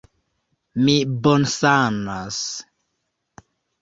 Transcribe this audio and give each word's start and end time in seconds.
Mi 0.87 0.95
bonsanas! 1.27 2.41